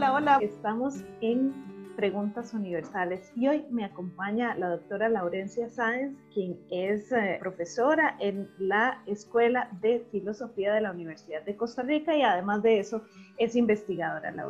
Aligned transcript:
Hola, 0.00 0.14
hola. 0.14 0.38
Estamos 0.40 1.04
en 1.20 1.52
Preguntas 1.94 2.54
Universales 2.54 3.30
y 3.36 3.48
hoy 3.48 3.66
me 3.68 3.84
acompaña 3.84 4.54
la 4.54 4.70
doctora 4.70 5.10
Laurencia 5.10 5.68
Sáenz, 5.68 6.16
quien 6.32 6.58
es 6.70 7.12
eh, 7.12 7.36
profesora 7.38 8.16
en 8.18 8.48
la 8.58 9.02
Escuela 9.04 9.68
de 9.82 10.00
Filosofía 10.10 10.72
de 10.72 10.80
la 10.80 10.92
Universidad 10.92 11.42
de 11.42 11.54
Costa 11.54 11.82
Rica 11.82 12.16
y 12.16 12.22
además 12.22 12.62
de 12.62 12.78
eso 12.78 13.02
es 13.36 13.54
investigadora 13.54 14.30
la. 14.30 14.46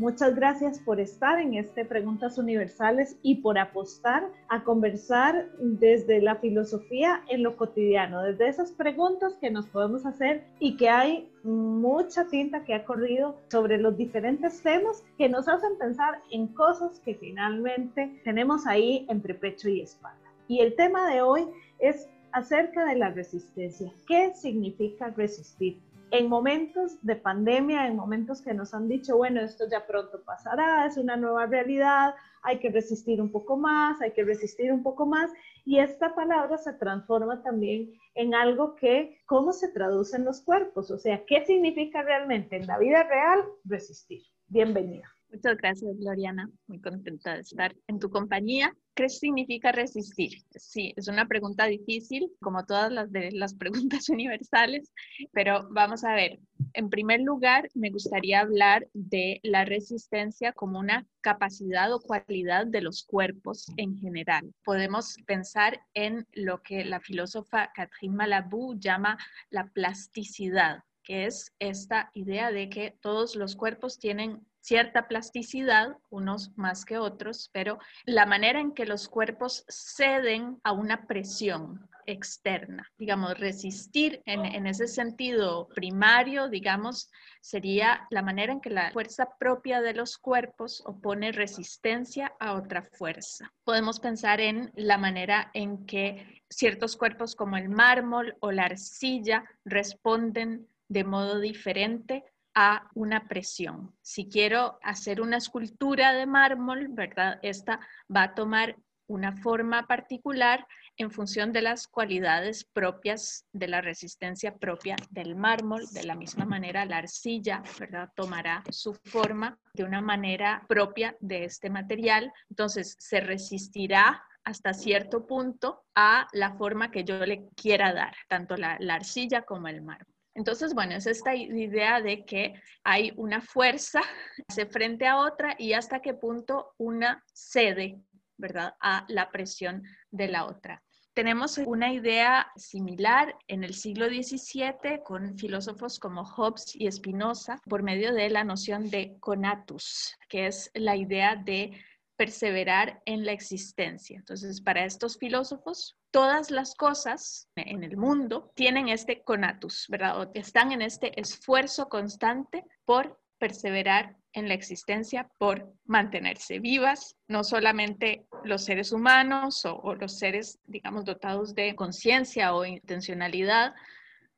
Muchas 0.00 0.34
gracias 0.34 0.78
por 0.78 0.98
estar 0.98 1.38
en 1.38 1.52
este 1.52 1.84
Preguntas 1.84 2.38
Universales 2.38 3.18
y 3.20 3.42
por 3.42 3.58
apostar 3.58 4.26
a 4.48 4.64
conversar 4.64 5.50
desde 5.58 6.22
la 6.22 6.36
filosofía 6.36 7.22
en 7.28 7.42
lo 7.42 7.54
cotidiano, 7.58 8.22
desde 8.22 8.48
esas 8.48 8.72
preguntas 8.72 9.36
que 9.42 9.50
nos 9.50 9.66
podemos 9.66 10.06
hacer 10.06 10.42
y 10.58 10.78
que 10.78 10.88
hay 10.88 11.30
mucha 11.42 12.26
tinta 12.28 12.64
que 12.64 12.72
ha 12.72 12.86
corrido 12.86 13.36
sobre 13.50 13.76
los 13.76 13.94
diferentes 13.98 14.62
temas 14.62 15.04
que 15.18 15.28
nos 15.28 15.46
hacen 15.48 15.76
pensar 15.78 16.22
en 16.30 16.46
cosas 16.46 16.98
que 17.00 17.14
finalmente 17.16 18.22
tenemos 18.24 18.66
ahí 18.66 19.04
entre 19.10 19.34
pecho 19.34 19.68
y 19.68 19.82
espalda. 19.82 20.32
Y 20.48 20.60
el 20.60 20.76
tema 20.76 21.12
de 21.12 21.20
hoy 21.20 21.46
es 21.78 22.08
acerca 22.32 22.86
de 22.86 22.96
la 22.96 23.10
resistencia. 23.10 23.92
¿Qué 24.06 24.32
significa 24.34 25.10
resistir? 25.10 25.78
En 26.12 26.28
momentos 26.28 26.98
de 27.02 27.16
pandemia, 27.16 27.86
en 27.86 27.96
momentos 27.96 28.42
que 28.42 28.54
nos 28.54 28.74
han 28.74 28.88
dicho, 28.88 29.16
bueno, 29.16 29.40
esto 29.40 29.64
ya 29.70 29.86
pronto 29.86 30.22
pasará, 30.24 30.86
es 30.86 30.96
una 30.96 31.16
nueva 31.16 31.46
realidad, 31.46 32.14
hay 32.42 32.58
que 32.58 32.70
resistir 32.70 33.20
un 33.20 33.30
poco 33.30 33.56
más, 33.56 34.00
hay 34.00 34.12
que 34.12 34.24
resistir 34.24 34.72
un 34.72 34.82
poco 34.82 35.06
más, 35.06 35.30
y 35.64 35.78
esta 35.78 36.14
palabra 36.14 36.58
se 36.58 36.72
transforma 36.72 37.42
también 37.42 37.92
en 38.14 38.34
algo 38.34 38.74
que, 38.74 39.20
¿cómo 39.26 39.52
se 39.52 39.68
traduce 39.68 40.16
en 40.16 40.24
los 40.24 40.40
cuerpos? 40.40 40.90
O 40.90 40.98
sea, 40.98 41.24
¿qué 41.26 41.44
significa 41.44 42.02
realmente 42.02 42.56
en 42.56 42.66
la 42.66 42.78
vida 42.78 43.02
real 43.04 43.44
resistir? 43.64 44.22
Bienvenida. 44.48 45.08
Muchas 45.32 45.56
gracias, 45.58 45.96
Gloriana. 45.96 46.50
Muy 46.66 46.80
contenta 46.80 47.34
de 47.34 47.40
estar 47.40 47.74
en 47.86 48.00
tu 48.00 48.10
compañía. 48.10 48.74
¿Qué 48.94 49.08
significa 49.08 49.70
resistir? 49.70 50.42
Sí, 50.50 50.92
es 50.96 51.06
una 51.06 51.26
pregunta 51.28 51.66
difícil, 51.66 52.32
como 52.40 52.66
todas 52.66 52.90
las 52.90 53.08
las 53.12 53.54
preguntas 53.54 54.08
universales, 54.10 54.92
pero 55.32 55.68
vamos 55.70 56.02
a 56.04 56.14
ver. 56.14 56.40
En 56.72 56.90
primer 56.90 57.20
lugar, 57.20 57.68
me 57.74 57.90
gustaría 57.90 58.40
hablar 58.40 58.88
de 58.92 59.40
la 59.44 59.64
resistencia 59.64 60.52
como 60.52 60.80
una 60.80 61.06
capacidad 61.20 61.92
o 61.92 62.00
cualidad 62.00 62.66
de 62.66 62.82
los 62.82 63.04
cuerpos 63.04 63.66
en 63.76 63.96
general. 63.96 64.52
Podemos 64.64 65.16
pensar 65.26 65.80
en 65.94 66.26
lo 66.32 66.60
que 66.62 66.84
la 66.84 67.00
filósofa 67.00 67.70
Catherine 67.74 68.16
Malabou 68.16 68.78
llama 68.78 69.16
la 69.50 69.68
plasticidad, 69.68 70.82
es 71.10 71.54
esta 71.58 72.10
idea 72.14 72.52
de 72.52 72.68
que 72.68 72.96
todos 73.00 73.36
los 73.36 73.56
cuerpos 73.56 73.98
tienen 73.98 74.46
cierta 74.60 75.08
plasticidad, 75.08 75.96
unos 76.10 76.56
más 76.56 76.84
que 76.84 76.98
otros, 76.98 77.50
pero 77.52 77.78
la 78.04 78.26
manera 78.26 78.60
en 78.60 78.72
que 78.72 78.86
los 78.86 79.08
cuerpos 79.08 79.64
ceden 79.68 80.60
a 80.64 80.72
una 80.72 81.06
presión 81.06 81.88
externa, 82.06 82.86
digamos, 82.98 83.38
resistir 83.38 84.22
en, 84.26 84.66
ese 84.66 84.86
sentido 84.88 85.68
primario, 85.74 86.48
digamos, 86.48 87.10
sería 87.40 88.06
la 88.10 88.22
manera 88.22 88.52
en 88.52 88.60
que 88.60 88.70
la 88.70 88.90
fuerza 88.90 89.28
propia 89.38 89.80
de 89.80 89.94
los 89.94 90.18
cuerpos 90.18 90.82
opone 90.86 91.32
resistencia 91.32 92.32
a 92.40 92.54
otra 92.54 92.82
fuerza. 92.82 93.52
Podemos 93.64 94.00
pensar 94.00 94.40
en 94.40 94.72
la 94.74 94.98
manera 94.98 95.50
en 95.54 95.86
que 95.86 96.42
ciertos 96.48 96.96
cuerpos 96.96 97.36
como 97.36 97.56
el 97.56 97.68
mármol 97.68 98.36
o 98.40 98.50
la 98.50 98.64
arcilla 98.64 99.44
responden 99.64 100.66
de 100.90 101.04
modo 101.04 101.38
diferente 101.38 102.24
a 102.54 102.90
una 102.94 103.28
presión. 103.28 103.94
Si 104.02 104.28
quiero 104.28 104.78
hacer 104.82 105.20
una 105.20 105.36
escultura 105.36 106.12
de 106.12 106.26
mármol, 106.26 106.88
¿verdad? 106.90 107.38
Esta 107.42 107.80
va 108.14 108.24
a 108.24 108.34
tomar 108.34 108.76
una 109.06 109.32
forma 109.32 109.86
particular 109.86 110.66
en 110.96 111.10
función 111.10 111.52
de 111.52 111.62
las 111.62 111.86
cualidades 111.86 112.64
propias 112.64 113.46
de 113.52 113.68
la 113.68 113.80
resistencia 113.80 114.56
propia 114.56 114.96
del 115.10 115.36
mármol. 115.36 115.86
De 115.92 116.02
la 116.02 116.16
misma 116.16 116.44
manera, 116.44 116.84
la 116.84 116.98
arcilla, 116.98 117.62
¿verdad? 117.78 118.10
Tomará 118.16 118.62
su 118.70 118.94
forma 118.94 119.58
de 119.74 119.84
una 119.84 120.00
manera 120.00 120.64
propia 120.68 121.16
de 121.20 121.44
este 121.44 121.70
material. 121.70 122.32
Entonces, 122.50 122.96
se 122.98 123.20
resistirá 123.20 124.24
hasta 124.42 124.74
cierto 124.74 125.24
punto 125.26 125.84
a 125.94 126.26
la 126.32 126.52
forma 126.54 126.90
que 126.90 127.04
yo 127.04 127.24
le 127.24 127.48
quiera 127.54 127.92
dar, 127.92 128.14
tanto 128.28 128.56
la, 128.56 128.76
la 128.80 128.94
arcilla 128.94 129.42
como 129.42 129.68
el 129.68 129.82
mármol. 129.82 130.19
Entonces, 130.40 130.72
bueno, 130.72 130.94
es 130.94 131.06
esta 131.06 131.34
idea 131.34 132.00
de 132.00 132.24
que 132.24 132.54
hay 132.82 133.12
una 133.16 133.42
fuerza 133.42 134.00
hace 134.48 134.64
frente 134.64 135.06
a 135.06 135.18
otra 135.18 135.54
y 135.58 135.74
hasta 135.74 136.00
qué 136.00 136.14
punto 136.14 136.72
una 136.78 137.22
cede, 137.30 138.00
¿verdad?, 138.38 138.74
a 138.80 139.04
la 139.08 139.30
presión 139.30 139.82
de 140.10 140.28
la 140.28 140.46
otra. 140.46 140.82
Tenemos 141.12 141.58
una 141.58 141.92
idea 141.92 142.50
similar 142.56 143.36
en 143.48 143.64
el 143.64 143.74
siglo 143.74 144.06
XVII 144.06 145.02
con 145.04 145.36
filósofos 145.36 145.98
como 145.98 146.24
Hobbes 146.24 146.74
y 146.74 146.90
Spinoza 146.90 147.58
por 147.68 147.82
medio 147.82 148.14
de 148.14 148.30
la 148.30 148.42
noción 148.42 148.88
de 148.88 149.18
conatus, 149.20 150.16
que 150.26 150.46
es 150.46 150.70
la 150.72 150.96
idea 150.96 151.36
de 151.36 151.72
perseverar 152.16 153.02
en 153.04 153.26
la 153.26 153.32
existencia. 153.32 154.16
Entonces, 154.16 154.62
para 154.62 154.86
estos 154.86 155.18
filósofos, 155.18 155.99
todas 156.10 156.50
las 156.50 156.74
cosas 156.74 157.48
en 157.56 157.84
el 157.84 157.96
mundo 157.96 158.52
tienen 158.54 158.88
este 158.88 159.22
conatus, 159.22 159.86
¿verdad? 159.88 160.30
Están 160.34 160.72
en 160.72 160.82
este 160.82 161.18
esfuerzo 161.20 161.88
constante 161.88 162.64
por 162.84 163.20
perseverar 163.38 164.16
en 164.32 164.48
la 164.48 164.54
existencia, 164.54 165.28
por 165.38 165.72
mantenerse 165.84 166.60
vivas, 166.60 167.16
no 167.26 167.42
solamente 167.42 168.26
los 168.44 168.64
seres 168.64 168.92
humanos 168.92 169.64
o 169.64 169.94
los 169.94 170.18
seres, 170.18 170.60
digamos, 170.66 171.04
dotados 171.04 171.54
de 171.54 171.74
conciencia 171.74 172.54
o 172.54 172.64
intencionalidad, 172.64 173.74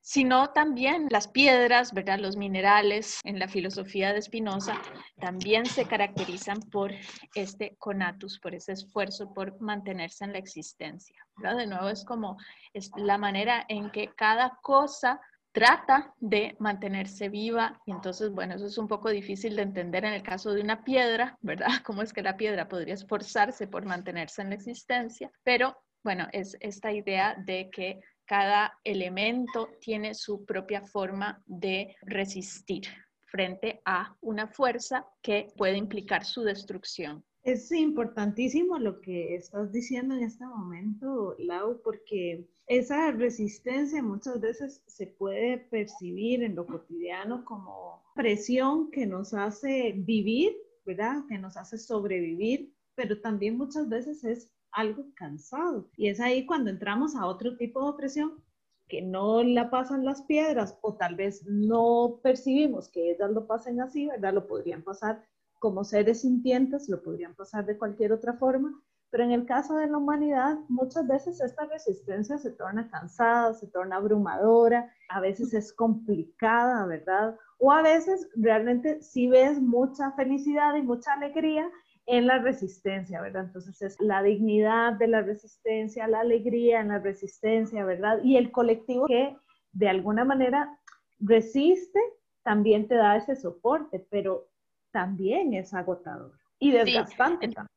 sino 0.02 0.50
también 0.50 1.06
las 1.10 1.28
piedras, 1.28 1.94
¿verdad? 1.94 2.18
Los 2.18 2.36
minerales 2.36 3.20
en 3.24 3.38
la 3.38 3.46
filosofía 3.46 4.12
de 4.12 4.20
Spinoza 4.20 4.76
también 5.20 5.64
se 5.64 5.86
caracterizan 5.86 6.60
por 6.70 6.92
este 7.34 7.76
conatus, 7.78 8.40
por 8.40 8.54
ese 8.54 8.72
esfuerzo 8.72 9.32
por 9.32 9.60
mantenerse 9.60 10.24
en 10.24 10.32
la 10.32 10.38
existencia. 10.38 11.24
De 11.36 11.66
nuevo 11.66 11.88
es 11.88 12.04
como 12.04 12.36
es 12.74 12.90
la 12.96 13.16
manera 13.16 13.64
en 13.68 13.90
que 13.90 14.08
cada 14.16 14.58
cosa 14.60 15.20
trata 15.52 16.14
de 16.18 16.56
mantenerse 16.58 17.28
viva 17.28 17.80
y 17.86 17.92
entonces, 17.92 18.30
bueno, 18.30 18.54
eso 18.54 18.66
es 18.66 18.78
un 18.78 18.88
poco 18.88 19.10
difícil 19.10 19.54
de 19.54 19.62
entender 19.62 20.04
en 20.04 20.14
el 20.14 20.22
caso 20.22 20.52
de 20.52 20.62
una 20.62 20.82
piedra, 20.82 21.36
¿verdad? 21.42 21.66
¿Cómo 21.86 22.02
es 22.02 22.12
que 22.12 22.22
la 22.22 22.36
piedra 22.36 22.68
podría 22.68 22.94
esforzarse 22.94 23.68
por 23.68 23.84
mantenerse 23.84 24.42
en 24.42 24.48
la 24.48 24.56
existencia? 24.56 25.30
Pero, 25.44 25.76
bueno, 26.02 26.26
es 26.32 26.56
esta 26.60 26.90
idea 26.90 27.36
de 27.38 27.70
que 27.70 28.00
cada 28.26 28.78
elemento 28.84 29.68
tiene 29.80 30.14
su 30.14 30.44
propia 30.44 30.82
forma 30.82 31.42
de 31.46 31.96
resistir 32.02 32.84
frente 33.26 33.80
a 33.84 34.16
una 34.20 34.46
fuerza 34.46 35.06
que 35.22 35.48
puede 35.56 35.76
implicar 35.76 36.24
su 36.24 36.42
destrucción. 36.42 37.24
Es 37.42 37.72
importantísimo 37.72 38.78
lo 38.78 39.00
que 39.00 39.34
estás 39.34 39.72
diciendo 39.72 40.14
en 40.14 40.22
este 40.22 40.46
momento, 40.46 41.34
Lau, 41.38 41.80
porque 41.82 42.46
esa 42.68 43.10
resistencia 43.10 44.00
muchas 44.02 44.40
veces 44.40 44.82
se 44.86 45.08
puede 45.08 45.58
percibir 45.58 46.44
en 46.44 46.54
lo 46.54 46.66
cotidiano 46.66 47.44
como 47.44 48.04
presión 48.14 48.90
que 48.92 49.06
nos 49.06 49.34
hace 49.34 49.92
vivir, 49.96 50.56
¿verdad? 50.86 51.24
Que 51.28 51.38
nos 51.38 51.56
hace 51.56 51.78
sobrevivir, 51.78 52.72
pero 52.94 53.20
también 53.20 53.56
muchas 53.56 53.88
veces 53.88 54.22
es 54.22 54.50
algo 54.72 55.04
cansado. 55.14 55.88
Y 55.96 56.08
es 56.08 56.20
ahí 56.20 56.46
cuando 56.46 56.70
entramos 56.70 57.14
a 57.14 57.26
otro 57.26 57.56
tipo 57.56 57.82
de 57.82 57.90
opresión 57.90 58.42
que 58.88 59.00
no 59.02 59.42
la 59.42 59.70
pasan 59.70 60.04
las 60.04 60.22
piedras 60.22 60.78
o 60.82 60.94
tal 60.94 61.14
vez 61.14 61.46
no 61.46 62.20
percibimos 62.22 62.88
que 62.88 63.12
ellas 63.12 63.30
lo 63.30 63.46
pasen 63.46 63.80
así, 63.80 64.06
¿verdad? 64.06 64.34
Lo 64.34 64.46
podrían 64.46 64.82
pasar 64.82 65.22
como 65.58 65.84
seres 65.84 66.22
sintientes, 66.22 66.88
lo 66.88 67.02
podrían 67.02 67.34
pasar 67.34 67.64
de 67.64 67.78
cualquier 67.78 68.12
otra 68.12 68.34
forma, 68.34 68.82
pero 69.12 69.24
en 69.24 69.30
el 69.30 69.46
caso 69.46 69.76
de 69.76 69.86
la 69.86 69.98
humanidad, 69.98 70.58
muchas 70.68 71.06
veces 71.06 71.40
esta 71.40 71.66
resistencia 71.66 72.38
se 72.38 72.50
torna 72.50 72.90
cansada, 72.90 73.52
se 73.52 73.66
torna 73.66 73.96
abrumadora, 73.96 74.90
a 75.10 75.20
veces 75.20 75.52
es 75.52 75.72
complicada, 75.72 76.86
¿verdad? 76.86 77.36
O 77.58 77.70
a 77.70 77.82
veces 77.82 78.28
realmente 78.34 79.02
sí 79.02 79.28
ves 79.28 79.60
mucha 79.60 80.12
felicidad 80.12 80.74
y 80.76 80.82
mucha 80.82 81.12
alegría 81.12 81.70
en 82.06 82.26
la 82.26 82.38
resistencia, 82.38 83.20
¿verdad? 83.20 83.44
Entonces 83.44 83.80
es 83.82 84.00
la 84.00 84.22
dignidad 84.22 84.94
de 84.94 85.08
la 85.08 85.22
resistencia, 85.22 86.08
la 86.08 86.20
alegría 86.20 86.80
en 86.80 86.88
la 86.88 86.98
resistencia, 86.98 87.84
¿verdad? 87.84 88.18
Y 88.22 88.36
el 88.36 88.50
colectivo 88.50 89.06
que 89.06 89.36
de 89.72 89.88
alguna 89.88 90.24
manera 90.24 90.78
resiste 91.20 92.00
también 92.42 92.88
te 92.88 92.96
da 92.96 93.16
ese 93.16 93.36
soporte, 93.36 94.04
pero 94.10 94.48
también 94.90 95.54
es 95.54 95.72
agotador 95.72 96.32
y 96.58 96.72
desgastante 96.72 97.48
también. 97.48 97.68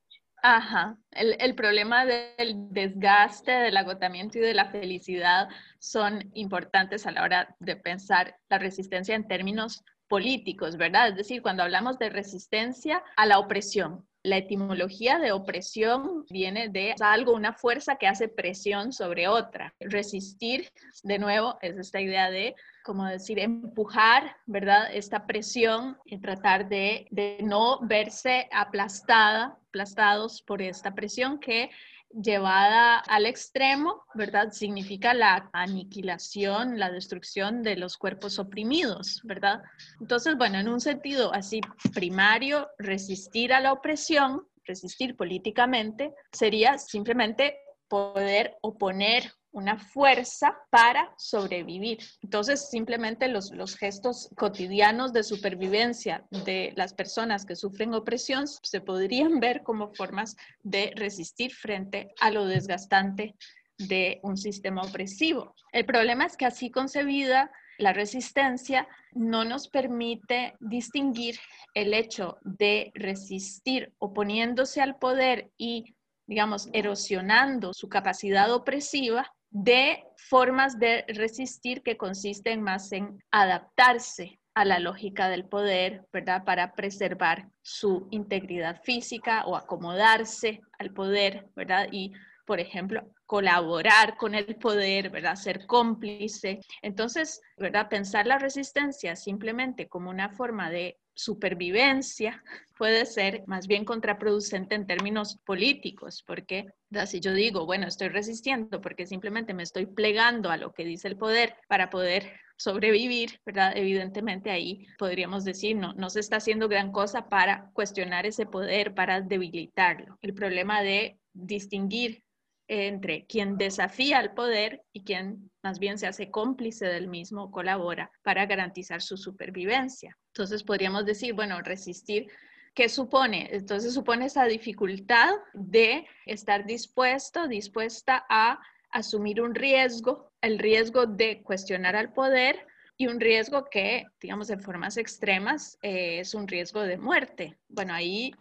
Ajá, 0.42 0.98
el, 1.12 1.36
el, 1.40 1.56
problema 1.56 2.06
del 2.06 2.68
desgaste, 2.70 3.52
del 3.52 3.78
agotamiento 3.78 4.38
y 4.38 4.42
de 4.42 4.54
la 4.54 4.70
felicidad 4.70 5.50
son 5.80 6.30
importantes 6.34 7.08
a 7.08 7.12
la 7.12 7.24
hora 7.24 7.56
de 7.60 7.76
pensar 7.76 8.38
la 8.48 8.60
resistencia 8.60 9.16
en 9.16 9.28
términos 9.28 9.84
políticos, 10.08 10.78
¿verdad? 10.78 11.10
Es 11.10 11.16
decir, 11.16 11.42
cuando 11.42 11.64
hablamos 11.64 11.98
de 11.98 12.10
resistencia 12.10 13.04
a 13.16 13.26
la 13.26 13.40
opresión. 13.40 14.08
La 14.26 14.38
etimología 14.38 15.20
de 15.20 15.32
opresión 15.32 16.26
viene 16.32 16.70
de 16.70 16.96
algo, 17.00 17.36
una 17.36 17.54
fuerza 17.54 17.98
que 17.98 18.08
hace 18.08 18.28
presión 18.28 18.92
sobre 18.92 19.28
otra. 19.28 19.76
Resistir, 19.80 20.72
de 21.04 21.20
nuevo, 21.20 21.60
es 21.62 21.78
esta 21.78 22.02
idea 22.02 22.32
de, 22.32 22.56
como 22.84 23.06
decir, 23.06 23.38
empujar, 23.38 24.36
¿verdad? 24.48 24.90
Esta 24.92 25.28
presión 25.28 26.00
y 26.06 26.18
tratar 26.18 26.68
de, 26.70 27.06
de 27.12 27.38
no 27.44 27.80
verse 27.84 28.50
aplastada, 28.52 29.60
aplastados 29.68 30.42
por 30.42 30.60
esta 30.64 30.96
presión 30.96 31.40
que 31.40 31.70
llevada 32.12 32.98
al 32.98 33.26
extremo, 33.26 34.04
¿verdad? 34.14 34.52
Significa 34.52 35.14
la 35.14 35.50
aniquilación, 35.54 36.80
la 36.80 36.92
destrucción 36.92 37.64
de 37.64 37.76
los 37.76 37.98
cuerpos 37.98 38.40
oprimidos, 38.40 39.22
¿verdad? 39.24 39.62
Entonces, 40.00 40.38
bueno, 40.38 40.60
en 40.60 40.70
un 40.70 40.80
sentido 40.80 41.34
así 41.34 41.62
primario, 41.94 42.70
resistir 42.78 43.54
a 43.54 43.60
la 43.60 43.74
opresión, 43.74 44.48
resistir 44.64 45.16
políticamente, 45.16 46.14
sería 46.32 46.78
simplemente 46.78 47.58
poder 47.88 48.58
oponer 48.62 49.32
una 49.56 49.80
fuerza 49.80 50.58
para 50.70 51.14
sobrevivir. 51.18 51.98
Entonces, 52.22 52.70
simplemente 52.70 53.30
los, 53.30 53.52
los, 53.52 53.78
gestos 53.78 54.30
cotidianos 54.36 55.14
de 55.14 55.24
supervivencia 55.24 56.26
de 56.30 56.74
las 56.76 56.94
personas 56.94 57.46
que 57.46 57.56
sufren 57.56 57.94
opresión 57.94 58.48
se 58.48 58.82
podrían 58.82 59.40
ver 59.40 59.64
como 59.64 59.94
formas 59.94 60.36
de 60.62 60.92
resistir 60.96 61.54
frente 61.54 62.14
a 62.20 62.32
lo 62.32 62.46
desgastante 62.46 63.36
de 63.78 64.20
un 64.24 64.36
sistema 64.36 64.82
opresivo. 64.82 65.56
El 65.72 65.86
problema 65.86 66.26
es 66.26 66.36
que 66.36 66.46
así 66.46 66.70
concebida, 66.70 67.50
la 67.78 67.94
resistencia 67.94 68.88
no 69.14 69.46
nos 69.46 69.70
permite 69.70 70.54
distinguir 70.60 71.40
el 71.74 71.94
hecho 71.94 72.38
de 72.42 72.92
resistir 72.94 73.94
oponiéndose 74.00 74.82
al 74.82 74.98
poder 74.98 75.52
y 75.58 75.96
digamos, 76.28 76.70
erosionando 76.74 77.74
su 77.74 77.88
capacidad 77.88 78.52
opresiva 78.52 79.32
de 79.58 80.04
formas 80.18 80.80
de 80.80 81.06
resistir 81.08 81.82
que 81.82 81.96
consisten 81.96 82.62
más 82.62 82.92
en 82.92 83.24
adaptarse 83.32 84.38
a 84.54 84.66
la 84.66 84.80
lógica 84.80 85.30
del 85.30 85.46
poder, 85.46 86.06
¿verdad? 86.12 86.44
Para 86.44 86.74
preservar 86.74 87.48
su 87.62 88.10
integridad 88.12 88.82
física 88.84 89.46
o 89.46 89.56
acomodarse 89.56 90.60
al 90.78 90.92
poder, 90.92 91.48
¿verdad? 91.56 91.88
Y, 91.90 92.12
por 92.46 92.60
ejemplo, 92.60 93.10
colaborar 93.26 94.18
con 94.18 94.36
el 94.36 94.58
poder, 94.58 95.10
¿verdad? 95.10 95.38
Ser 95.38 95.66
cómplice. 95.66 96.60
Entonces, 96.82 97.40
¿verdad? 97.56 97.88
Pensar 97.88 98.28
la 98.28 98.38
resistencia 98.38 99.16
simplemente 99.16 99.88
como 99.88 100.10
una 100.10 100.32
forma 100.32 100.70
de 100.70 100.98
supervivencia 101.16 102.44
puede 102.78 103.06
ser 103.06 103.44
más 103.48 103.68
bien 103.68 103.86
contraproducente 103.86 104.76
en 104.76 104.86
términos 104.86 105.40
políticos, 105.46 106.24
porque 106.28 106.68
si 107.06 107.22
yo 107.22 107.34
digo, 107.34 107.66
bueno, 107.66 107.88
estoy 107.88 108.10
resistiendo 108.10 108.82
porque 108.82 109.08
simplemente 109.08 109.54
me 109.54 109.64
estoy 109.64 109.86
plegando 109.86 110.52
a 110.52 110.58
lo 110.58 110.74
que 110.74 110.86
dice 110.86 111.08
el 111.08 111.18
poder 111.18 111.56
para 111.68 111.90
poder 111.90 112.34
sobrevivir, 112.58 113.40
¿verdad? 113.46 113.74
Evidentemente 113.76 114.50
ahí 114.52 114.88
podríamos 114.98 115.44
decir, 115.44 115.76
no, 115.76 115.94
no 115.94 116.10
se 116.10 116.20
está 116.20 116.38
haciendo 116.38 116.68
gran 116.68 116.92
cosa 116.92 117.30
para 117.30 117.70
cuestionar 117.74 118.26
ese 118.26 118.46
poder, 118.46 118.94
para 118.94 119.22
debilitarlo. 119.22 120.18
El 120.22 120.34
problema 120.34 120.82
de 120.82 121.18
distinguir 121.34 122.25
entre 122.68 123.26
quien 123.26 123.58
desafía 123.58 124.20
al 124.20 124.34
poder 124.34 124.84
y 124.92 125.04
quien 125.04 125.52
más 125.64 125.80
bien 125.80 125.98
se 125.98 126.08
hace 126.08 126.32
cómplice 126.32 126.86
del 126.88 127.08
mismo, 127.08 127.52
colabora 127.52 128.12
para 128.24 128.46
garantizar 128.46 129.02
su 129.02 129.18
supervivencia. 129.18 130.18
Entonces 130.34 130.64
podríamos 130.64 131.06
decir, 131.06 131.34
bueno, 131.34 131.62
resistir 131.62 132.28
¿Qué 132.76 132.90
supone? 132.90 133.48
Entonces 133.54 133.94
supone 133.94 134.26
esa 134.26 134.44
dificultad 134.48 135.30
de 135.54 136.06
estar 136.26 136.66
dispuesto, 136.66 137.48
dispuesta 137.48 138.26
a 138.30 138.60
asumir 138.92 139.42
un 139.42 139.56
riesgo, 139.56 140.34
el 140.42 140.60
riesgo 140.60 141.06
de 141.06 141.42
cuestionar 141.42 141.96
al 141.96 142.12
poder 142.12 142.68
y 142.98 143.08
un 143.08 143.22
riesgo 143.22 143.66
que, 143.72 144.06
digamos, 144.20 144.50
en 144.50 144.60
formas 144.60 144.98
extremas 144.98 145.78
eh, 145.82 146.20
es 146.20 146.34
un 146.34 146.50
riesgo 146.50 146.82
de 146.82 146.98
muerte. 146.98 147.58
Bueno, 147.70 147.94
ahí 147.94 148.34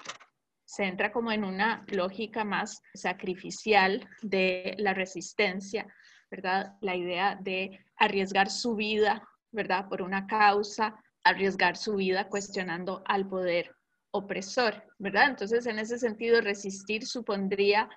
se 0.75 0.85
entra 0.85 1.13
como 1.13 1.31
en 1.31 1.45
una 1.45 1.85
lógica 1.89 2.45
más 2.45 2.83
sacrificial 2.95 4.09
de 4.23 4.75
la 4.79 4.93
resistencia, 4.93 5.87
¿verdad? 6.31 6.73
La 6.81 6.97
idea 6.97 7.39
de 7.41 7.79
arriesgar 7.97 8.51
su 8.51 8.75
vida, 8.75 9.23
¿verdad? 9.53 9.89
Por 9.89 10.03
una 10.03 10.27
causa, 10.27 10.97
arriesgar 11.23 11.77
su 11.77 11.95
vida 11.95 12.29
cuestionando 12.29 13.03
al 13.07 13.29
poder 13.29 13.77
opresor, 14.11 14.83
¿verdad? 14.99 15.29
Entonces, 15.31 15.67
en 15.67 15.79
ese 15.79 15.99
sentido, 15.99 16.41
resistir 16.41 17.07
supondría 17.07 17.89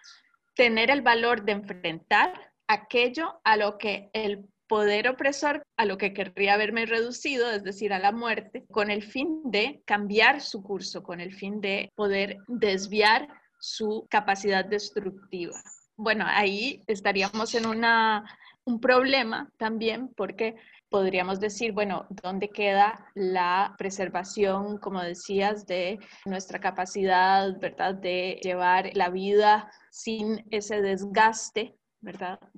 tener 0.56 0.92
el 0.92 1.02
valor 1.02 1.46
de 1.46 1.54
enfrentar 1.54 2.54
aquello 2.68 3.40
a 3.44 3.58
lo 3.58 3.78
que 3.78 4.12
el 4.14 4.48
poder 4.68 5.08
opresor, 5.08 5.64
a 5.78 5.86
lo 5.86 5.98
que 5.98 6.14
querría 6.14 6.58
verme 6.58 6.86
reducido, 6.86 7.50
es 7.52 7.64
decir, 7.64 7.94
a 7.94 8.00
la 8.00 8.12
muerte, 8.12 8.66
con 8.72 8.92
el 8.92 9.04
fin 9.04 9.42
de 9.46 9.81
cambiar 9.86 10.42
su 10.42 10.62
curso, 10.62 11.04
con 11.04 11.19
el 11.22 11.34
fin 11.34 11.62
de 11.62 11.92
poder 11.96 12.38
desviar 12.48 13.28
su 13.60 14.08
capacidad 14.10 14.66
destructiva. 14.66 15.60
Bueno, 15.96 16.25
ahí 16.28 16.84
estaríamos 16.88 17.56
en 17.56 17.66
una, 17.66 18.24
un 18.66 18.80
problema 18.80 19.50
también 19.58 20.10
porque 20.16 20.56
podríamos 20.90 21.40
decir, 21.40 21.72
bueno, 21.72 22.06
¿dónde 22.24 22.50
queda 22.50 23.12
la 23.16 23.75
preservación, 23.78 24.78
como 24.78 25.02
decías, 25.02 25.66
de 25.66 26.00
nuestra 26.25 26.60
capacidad, 26.60 27.60
¿verdad?, 27.60 27.96
de 27.96 28.40
llevar 28.42 28.92
la 28.94 29.10
vida 29.10 29.69
sin 29.90 30.46
ese 30.52 30.81
desgaste, 30.81 31.75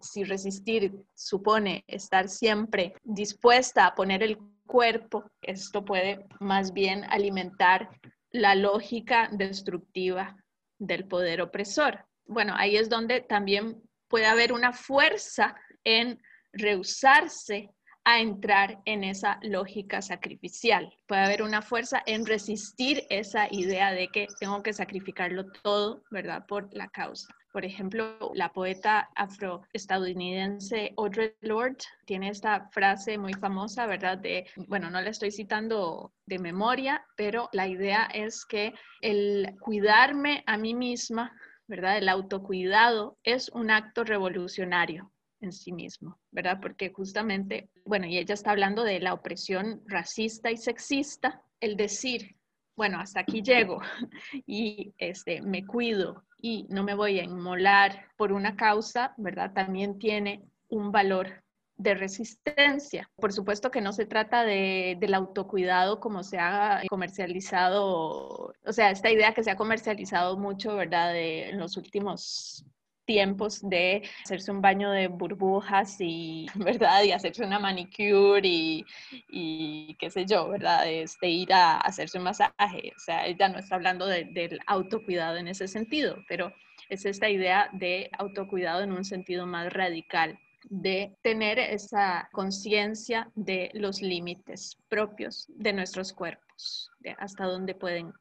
Si 0.01 0.23
resistir 0.23 0.93
supone 1.13 1.83
estar 1.87 2.29
siempre 2.29 2.93
dispuesta 3.03 3.85
a 3.85 3.95
poner 3.95 4.23
el 4.23 4.37
cuerpo, 4.65 5.25
esto 5.41 5.83
puede 5.83 6.25
más 6.39 6.73
bien 6.73 7.03
alimentar 7.09 7.89
la 8.31 8.55
lógica 8.55 9.29
destructiva 9.31 10.37
del 10.77 11.07
poder 11.07 11.41
opresor. 11.41 12.05
Bueno, 12.25 12.53
ahí 12.55 12.77
es 12.77 12.89
donde 12.89 13.21
también 13.21 13.81
puede 14.07 14.27
haber 14.27 14.53
una 14.53 14.71
fuerza 14.71 15.55
en 15.83 16.21
rehusarse 16.53 17.69
a 18.03 18.19
entrar 18.19 18.81
en 18.85 19.03
esa 19.03 19.39
lógica 19.41 20.01
sacrificial. 20.01 20.91
Puede 21.07 21.21
haber 21.21 21.41
una 21.43 21.61
fuerza 21.61 22.01
en 22.05 22.25
resistir 22.25 23.03
esa 23.09 23.47
idea 23.51 23.91
de 23.91 24.07
que 24.07 24.27
tengo 24.39 24.63
que 24.63 24.73
sacrificarlo 24.73 25.45
todo, 25.63 26.03
¿verdad? 26.09 26.45
Por 26.47 26.73
la 26.73 26.87
causa. 26.87 27.27
Por 27.51 27.65
ejemplo, 27.65 28.31
la 28.35 28.53
poeta 28.53 29.09
afroestadounidense 29.15 30.93
Audre 30.97 31.35
Lorde 31.41 31.83
tiene 32.05 32.29
esta 32.29 32.69
frase 32.69 33.17
muy 33.17 33.33
famosa, 33.33 33.87
¿verdad? 33.87 34.19
De, 34.19 34.45
bueno, 34.67 34.91
no 34.91 35.01
la 35.01 35.09
estoy 35.09 35.31
citando 35.31 36.13
de 36.27 36.37
memoria, 36.37 37.03
pero 37.15 37.49
la 37.51 37.67
idea 37.67 38.05
es 38.13 38.45
que 38.45 38.73
el 39.01 39.55
cuidarme 39.59 40.43
a 40.45 40.57
mí 40.57 40.75
misma, 40.75 41.35
¿verdad? 41.67 41.97
El 41.97 42.09
autocuidado 42.09 43.17
es 43.23 43.49
un 43.49 43.71
acto 43.71 44.03
revolucionario 44.03 45.11
en 45.41 45.51
sí 45.51 45.71
mismo, 45.71 46.19
¿verdad? 46.31 46.59
Porque 46.61 46.91
justamente, 46.91 47.69
bueno, 47.83 48.05
y 48.05 48.17
ella 48.17 48.33
está 48.33 48.51
hablando 48.51 48.83
de 48.83 48.99
la 48.99 49.13
opresión 49.13 49.81
racista 49.87 50.51
y 50.51 50.57
sexista, 50.57 51.41
el 51.59 51.77
decir, 51.77 52.35
bueno, 52.75 52.99
hasta 52.99 53.21
aquí 53.21 53.41
llego 53.41 53.81
y 54.45 54.93
este, 54.97 55.41
me 55.41 55.65
cuido 55.65 56.23
y 56.41 56.65
no 56.69 56.83
me 56.83 56.95
voy 56.95 57.19
a 57.19 57.23
inmolar 57.23 58.07
por 58.17 58.31
una 58.31 58.55
causa, 58.55 59.13
¿verdad? 59.17 59.53
También 59.53 59.99
tiene 59.99 60.43
un 60.69 60.91
valor 60.91 61.43
de 61.75 61.95
resistencia. 61.95 63.09
Por 63.15 63.31
supuesto 63.31 63.71
que 63.71 63.81
no 63.81 63.93
se 63.93 64.05
trata 64.05 64.43
de, 64.43 64.97
del 64.99 65.13
autocuidado 65.13 65.99
como 65.99 66.23
se 66.23 66.37
ha 66.37 66.81
comercializado, 66.89 68.53
o 68.65 68.71
sea, 68.71 68.91
esta 68.91 69.09
idea 69.09 69.33
que 69.33 69.43
se 69.43 69.51
ha 69.51 69.55
comercializado 69.55 70.37
mucho, 70.37 70.75
¿verdad? 70.75 71.13
De, 71.13 71.49
en 71.49 71.59
los 71.59 71.77
últimos 71.77 72.65
tiempos 73.09 73.67
de 73.67 74.03
hacerse 74.23 74.51
un 74.51 74.61
baño 74.61 74.91
de 74.91 75.07
burbujas 75.07 75.95
y, 75.99 76.45
¿verdad? 76.55 77.01
Y 77.01 77.11
hacerse 77.11 77.43
una 77.43 77.57
manicure 77.57 78.47
y, 78.47 78.85
y 79.27 79.95
qué 79.95 80.11
sé 80.11 80.27
yo, 80.27 80.47
¿verdad? 80.47 80.87
Este, 80.87 81.27
ir 81.27 81.51
a 81.51 81.77
hacerse 81.77 82.19
un 82.19 82.25
masaje. 82.25 82.93
O 82.95 82.99
sea, 82.99 83.25
ella 83.25 83.49
no 83.49 83.57
está 83.57 83.73
hablando 83.73 84.05
del 84.05 84.59
autocuidado 84.67 85.37
en 85.37 85.47
ese 85.47 85.67
sentido, 85.67 86.17
pero 86.27 86.53
es 86.87 87.03
esta 87.03 87.27
idea 87.27 87.71
de 87.73 88.11
autocuidado 88.15 88.83
en 88.83 88.91
un 88.91 89.03
sentido 89.03 89.47
más 89.47 89.73
radical 89.73 90.37
de 90.69 91.17
tener 91.23 91.57
esa 91.57 92.29
conciencia 92.31 93.31
de 93.33 93.71
los 93.73 94.03
límites 94.03 94.77
propios 94.87 95.47
de 95.47 95.73
nuestros 95.73 96.13
cuerpos, 96.13 96.91
de 96.99 97.15
hasta 97.17 97.45
dónde 97.45 97.73
pueden 97.73 98.13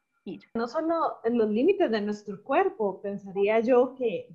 No 0.54 0.66
solo 0.68 1.18
en 1.24 1.38
los 1.38 1.48
límites 1.48 1.90
de 1.90 2.00
nuestro 2.00 2.42
cuerpo, 2.42 3.00
pensaría 3.00 3.60
yo 3.60 3.94
que, 3.94 4.28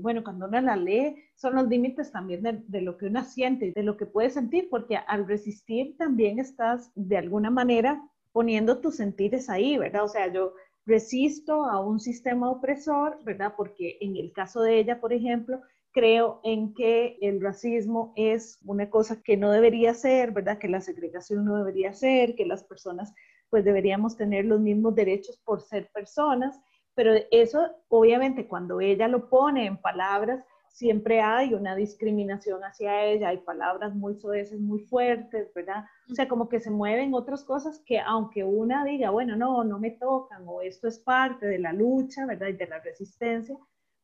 bueno, 0.00 0.22
cuando 0.22 0.46
uno 0.46 0.60
la 0.60 0.76
lee, 0.76 1.16
son 1.34 1.54
los 1.54 1.68
límites 1.68 2.10
también 2.12 2.42
de, 2.42 2.60
de 2.66 2.80
lo 2.80 2.96
que 2.96 3.06
uno 3.06 3.24
siente, 3.24 3.72
de 3.72 3.82
lo 3.82 3.96
que 3.96 4.06
puede 4.06 4.30
sentir, 4.30 4.68
porque 4.70 4.96
al 4.96 5.26
resistir 5.26 5.96
también 5.96 6.38
estás 6.38 6.90
de 6.94 7.16
alguna 7.16 7.50
manera 7.50 8.02
poniendo 8.32 8.78
tus 8.78 8.96
sentires 8.96 9.48
ahí, 9.48 9.78
¿verdad? 9.78 10.04
O 10.04 10.08
sea, 10.08 10.32
yo 10.32 10.54
resisto 10.86 11.64
a 11.64 11.80
un 11.80 12.00
sistema 12.00 12.50
opresor, 12.50 13.18
¿verdad? 13.24 13.54
Porque 13.56 13.98
en 14.00 14.16
el 14.16 14.32
caso 14.32 14.62
de 14.62 14.78
ella, 14.78 15.00
por 15.00 15.12
ejemplo, 15.12 15.60
creo 15.92 16.40
en 16.44 16.74
que 16.74 17.18
el 17.20 17.40
racismo 17.40 18.12
es 18.16 18.58
una 18.64 18.88
cosa 18.88 19.22
que 19.22 19.36
no 19.36 19.50
debería 19.50 19.94
ser, 19.94 20.32
¿verdad? 20.32 20.58
Que 20.58 20.68
la 20.68 20.80
segregación 20.80 21.44
no 21.44 21.56
debería 21.56 21.92
ser, 21.92 22.34
que 22.36 22.46
las 22.46 22.64
personas 22.64 23.12
pues 23.50 23.64
deberíamos 23.64 24.16
tener 24.16 24.44
los 24.44 24.60
mismos 24.60 24.94
derechos 24.94 25.38
por 25.44 25.60
ser 25.60 25.88
personas, 25.92 26.58
pero 26.94 27.12
eso 27.30 27.60
obviamente 27.88 28.46
cuando 28.46 28.80
ella 28.80 29.08
lo 29.08 29.28
pone 29.28 29.66
en 29.66 29.76
palabras, 29.76 30.44
siempre 30.78 31.20
hay 31.20 31.54
una 31.54 31.74
discriminación 31.74 32.62
hacia 32.62 33.04
ella, 33.04 33.30
hay 33.30 33.38
palabras 33.38 33.94
muy 33.94 34.14
soeces, 34.14 34.60
muy 34.60 34.80
fuertes, 34.80 35.52
¿verdad? 35.54 35.84
O 36.10 36.14
sea, 36.14 36.28
como 36.28 36.48
que 36.48 36.60
se 36.60 36.70
mueven 36.70 37.14
otras 37.14 37.44
cosas 37.44 37.82
que 37.84 37.98
aunque 37.98 38.44
una 38.44 38.84
diga, 38.84 39.10
bueno, 39.10 39.34
no, 39.36 39.64
no 39.64 39.78
me 39.78 39.90
tocan 39.90 40.44
o 40.46 40.60
esto 40.60 40.86
es 40.86 40.98
parte 40.98 41.46
de 41.46 41.58
la 41.58 41.72
lucha, 41.72 42.26
¿verdad? 42.26 42.48
Y 42.48 42.52
de 42.52 42.66
la 42.66 42.78
resistencia, 42.78 43.56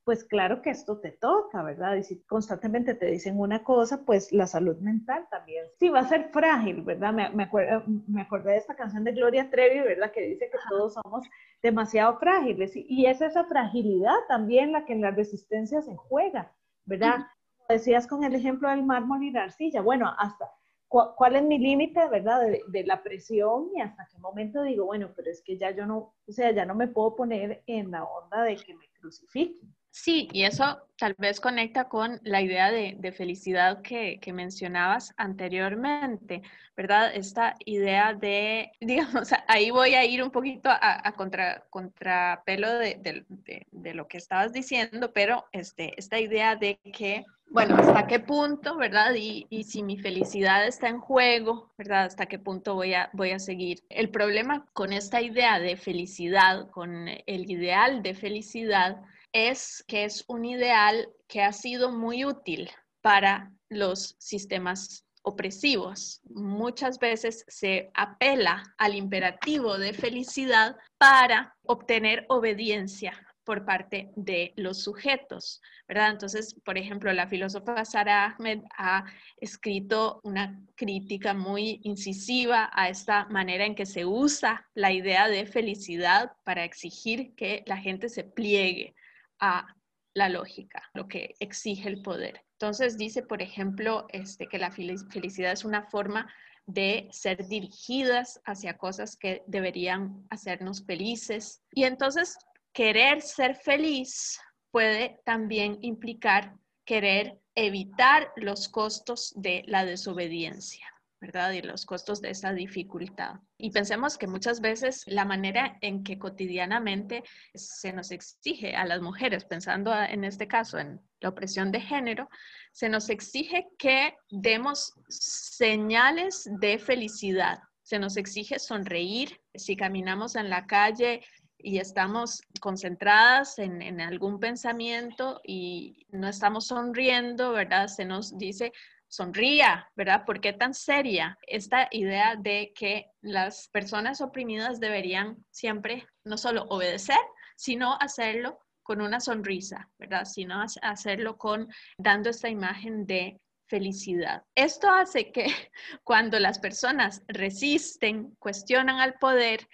pues 0.05 0.23
claro 0.23 0.61
que 0.61 0.69
esto 0.69 0.99
te 1.01 1.13
toca, 1.13 1.63
¿verdad? 1.63 1.97
Y 1.97 2.03
si 2.03 2.23
constantemente 2.25 2.95
te 2.95 3.07
dicen 3.07 3.41
una 3.41 3.65
cosa, 3.65 4.05
pues 4.05 4.33
la 4.33 4.47
salud 4.47 4.77
mental 4.77 5.27
también. 5.31 5.65
Sí, 5.79 5.89
va 5.89 6.01
a 6.01 6.09
ser 6.09 6.29
frágil, 6.31 6.83
¿verdad? 6.83 7.15
Me, 7.15 7.31
me, 7.31 7.45
acuerdo, 7.45 7.83
me 8.07 8.21
acordé 8.21 8.53
de 8.53 8.59
esta 8.59 8.77
canción 8.77 9.03
de 9.05 9.13
Gloria 9.13 9.49
Trevi, 9.49 9.81
¿verdad? 9.81 10.13
Que 10.13 10.21
dice 10.27 10.51
que 10.51 10.59
todos 10.69 10.95
somos 10.95 11.27
demasiado 11.63 12.19
frágiles. 12.19 12.73
Y, 12.75 13.07
es 13.07 13.23
esa 13.23 13.45
fragilidad 13.45 14.17
también 14.29 14.73
la 14.73 14.85
que 14.85 14.93
en 14.93 15.01
la 15.01 15.11
resistencia 15.11 15.81
se 15.81 15.97
juega, 15.97 16.53
¿verdad? 16.85 17.27
Decías 17.71 18.07
con 18.07 18.25
el 18.25 18.35
ejemplo 18.35 18.69
del 18.69 18.85
mármol 18.85 19.23
y 19.23 19.31
la 19.31 19.45
arcilla. 19.45 19.81
Bueno, 19.81 20.15
hasta 20.19 20.51
cuál 20.89 21.37
es 21.37 21.43
mi 21.43 21.59
límite, 21.59 22.07
¿verdad? 22.09 22.43
De, 22.43 22.61
de, 22.69 22.85
la 22.85 23.03
presión 23.03 23.71
y 23.75 23.81
hasta 23.81 24.07
qué 24.13 24.19
momento 24.19 24.63
digo, 24.63 24.85
bueno, 24.85 25.11
pero 25.17 25.31
es 25.31 25.43
que 25.43 25.57
ya 25.57 25.71
yo 25.71 25.87
no, 25.87 26.15
o 26.29 26.33
sea, 26.33 26.53
ya 26.53 26.67
no 26.67 26.75
me 26.75 26.89
puedo 26.89 27.17
poner 27.17 27.63
en 27.67 27.91
la 27.91 28.05
onda 28.05 28.43
de 28.43 28.57
que 28.57 28.75
me 28.75 28.85
crucifiquen. 29.01 29.75
Sí, 29.97 30.29
y 30.33 30.43
eso 30.43 30.89
tal 30.99 31.15
vez 31.19 31.39
conecta 31.39 31.89
con 31.89 32.19
la 32.25 32.43
idea 32.43 32.73
de, 32.73 33.13
felicidad 33.13 33.81
que, 33.81 34.19
mencionabas 34.35 35.15
anteriormente, 35.17 36.43
¿verdad? 36.77 37.15
Esta 37.15 37.55
idea 37.65 38.13
de, 38.13 38.73
digamos, 38.81 39.31
ahí 39.47 39.71
voy 39.71 39.95
a 39.95 40.05
ir 40.05 40.21
un 40.21 40.33
poquito 40.33 40.69
a, 40.69 41.13
contra, 41.13 41.63
contrapelo 41.71 42.73
de, 42.77 43.25
de, 43.71 43.95
lo 43.95 44.09
que 44.09 44.19
estabas 44.19 44.53
diciendo, 44.53 45.13
pero 45.13 45.45
este, 45.53 45.95
esta 45.97 46.19
idea 46.19 46.57
de 46.57 46.81
que, 46.93 47.25
bueno, 47.51 47.77
hasta 47.77 48.09
qué 48.09 48.19
punto, 48.19 48.77
¿verdad? 48.77 49.15
Y, 49.15 49.47
y, 49.49 49.63
si 49.63 49.85
mi 49.85 49.97
felicidad 49.97 50.67
está 50.67 50.89
en 50.89 50.99
juego, 50.99 51.73
¿verdad? 51.79 52.07
Hasta 52.07 52.27
qué 52.27 52.41
punto 52.41 52.75
voy 52.75 52.95
a, 52.95 53.11
voy 53.13 53.31
a 53.31 53.39
seguir. 53.39 53.85
El 53.91 54.11
problema 54.11 54.67
con 54.73 54.93
esta 54.93 55.23
idea 55.23 55.61
de 55.61 55.77
felicidad, 55.77 56.69
con 56.71 57.07
el 57.09 57.49
ideal 57.49 58.03
de 58.03 58.15
felicidad, 58.15 59.01
es 59.35 59.85
que 59.89 60.05
es 60.05 60.25
un 60.29 60.45
ideal 60.45 61.09
que 61.27 61.43
ha 61.43 61.53
sido 61.53 61.91
muy 61.91 62.25
útil 62.25 62.71
para 63.03 63.53
los 63.69 64.15
sistemas 64.19 65.05
opresivos. 65.23 66.21
Muchas 66.31 66.99
veces 66.99 67.45
se 67.49 67.91
apela 67.95 68.63
al 68.79 68.95
imperativo 68.95 69.77
de 69.77 69.93
felicidad 69.93 70.77
para 70.99 71.57
obtener 71.65 72.25
obediencia 72.29 73.13
por 73.43 73.65
parte 73.67 74.11
de 74.17 74.55
los 74.57 74.83
sujetos, 74.83 75.61
¿verdad? 75.89 76.13
Entonces, 76.13 76.55
por 76.65 76.79
ejemplo, 76.79 77.13
la 77.13 77.27
filósofa 77.27 77.85
Sara 77.85 78.27
Ahmed 78.27 78.61
ha 78.79 79.05
escrito 79.37 80.21
una 80.23 80.59
crítica 80.77 81.35
muy 81.35 81.81
incisiva 81.83 82.71
a 82.73 82.89
esta 82.89 83.27
manera 83.27 83.67
en 83.67 83.75
que 83.75 83.85
se 83.85 84.07
usa 84.07 84.67
la 84.75 84.93
idea 84.93 85.29
de 85.29 85.45
felicidad 85.45 86.33
para 86.45 86.65
exigir 86.65 87.35
que 87.35 87.65
la 87.67 87.77
gente 87.77 88.09
se 88.09 88.25
pliegue 88.25 88.95
a 89.41 89.67
la 90.15 90.29
lógica, 90.29 90.83
lo 90.95 91.09
que 91.09 91.35
exige 91.41 91.89
el 91.89 92.03
poder. 92.03 92.45
Entonces 92.53 92.97
dice, 92.97 93.23
por 93.23 93.43
ejemplo, 93.43 94.07
este, 94.11 94.47
que 94.47 94.59
la 94.59 94.71
felicidad 94.71 95.53
es 95.53 95.65
una 95.65 95.83
forma 95.83 96.33
de 96.67 97.09
ser 97.11 97.47
dirigidas 97.49 98.41
hacia 98.47 98.79
cosas 98.79 99.17
que 99.17 99.43
deberían 99.47 100.27
hacernos 100.31 100.85
felices. 100.87 101.63
Y 101.73 101.85
entonces, 101.85 102.39
querer 102.73 103.21
ser 103.21 103.57
feliz 103.57 104.41
puede 104.71 105.21
también 105.25 105.79
implicar 105.83 106.55
querer 106.85 107.39
evitar 107.55 108.33
los 108.37 108.69
costos 108.69 109.33
de 109.37 109.65
la 109.67 109.85
desobediencia. 109.85 110.94
¿Verdad? 111.25 111.53
Y 111.53 111.63
los 111.63 111.87
costos 111.87 112.21
de 112.21 112.31
esa 112.31 112.53
dificultad. 112.53 113.37
Y 113.57 113.71
pensemos 113.71 114.19
que 114.19 114.27
muchas 114.27 114.61
veces 114.61 115.05
la 115.07 115.25
manera 115.25 115.79
en 115.81 116.05
que 116.05 116.19
cotidianamente 116.19 117.25
se 117.55 117.95
nos 117.95 118.11
exige 118.11 118.77
a 118.77 118.85
las 118.85 119.01
mujeres, 119.01 119.47
pensando 119.47 119.91
en 119.95 120.25
este 120.25 120.47
caso 120.47 120.79
en 120.79 121.01
la 121.21 121.31
opresión 121.31 121.73
de 121.73 121.81
género, 121.81 122.29
se 122.73 122.91
nos 122.91 123.09
exige 123.09 123.67
que 123.79 124.15
demos 124.31 124.93
señales 125.09 126.47
de 126.61 126.79
felicidad. 126.79 127.59
Se 127.83 127.99
nos 127.99 128.19
exige 128.19 128.59
sonreír. 128.59 129.41
Si 129.55 129.77
caminamos 129.77 130.37
en 130.37 130.51
la 130.51 130.67
calle 130.67 131.23
y 131.57 131.79
estamos 131.79 132.43
concentradas 132.61 133.59
en, 133.59 133.81
en, 133.81 134.03
algún 134.03 134.39
pensamiento 134.39 135.41
y 135.43 136.07
no 136.11 136.29
estamos 136.29 136.67
sonriendo, 136.67 137.53
¿verdad? 137.53 137.89
Se 137.89 138.05
nos 138.05 138.37
dice, 138.37 138.73
sonría, 139.15 139.91
¿verdad? 139.95 140.25
¿Por 140.25 140.41
qué 140.41 140.53
tan 140.53 140.75
seria 140.75 141.39
esta 141.47 141.89
idea 141.91 142.37
de 142.37 142.73
que 142.75 143.11
las 143.23 143.69
personas 143.69 144.21
oprimidas 144.21 144.81
deberían 144.81 145.37
siempre 145.51 146.07
no 146.25 146.37
solo 146.37 146.65
obedecer, 146.65 147.19
sino 147.57 147.97
hacerlo 148.01 148.59
con 148.83 149.01
una 149.01 149.21
sonrisa, 149.21 149.89
¿verdad? 149.99 150.25
Sino 150.25 150.63
hacerlo 150.83 151.39
con 151.39 151.69
dando 151.97 152.31
esta 152.31 152.49
imagen 152.49 153.07
de 153.07 153.41
felicidad. 153.67 154.43
Esto 154.55 154.91
hace 154.91 155.33
que 155.33 155.47
cuando 156.05 156.39
las 156.39 156.59
personas 156.59 157.23
resisten, 157.29 158.35
cuestionan 158.39 159.01
al 159.01 159.15
poder, 159.15 159.69